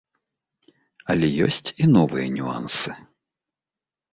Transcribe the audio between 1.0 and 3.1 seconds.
Але ёсць і новыя нюансы.